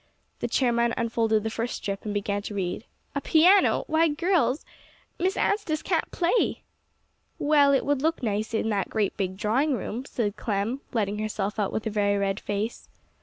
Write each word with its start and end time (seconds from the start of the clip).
The 0.39 0.47
chairman 0.47 0.95
unfolded 0.97 1.43
the 1.43 1.51
first 1.51 1.75
strip, 1.75 2.05
and 2.05 2.11
began 2.11 2.41
to 2.41 2.55
read. 2.55 2.85
"A 3.13 3.21
piano 3.21 3.83
why, 3.85 4.07
girls, 4.07 4.65
Miss 5.19 5.37
Anstice 5.37 5.83
can't 5.83 6.09
play." 6.09 6.63
"Well, 7.37 7.71
it 7.71 7.85
would 7.85 8.01
look 8.01 8.23
nice 8.23 8.55
in 8.55 8.69
that 8.69 8.89
great 8.89 9.15
big 9.15 9.37
drawing 9.37 9.73
room," 9.77 10.03
said 10.05 10.37
Clem, 10.37 10.81
letting 10.91 11.19
herself 11.19 11.59
out 11.59 11.71
with 11.71 11.85
a 11.85 11.91
very 11.91 12.17
red 12.17 12.39
face. 12.39 12.89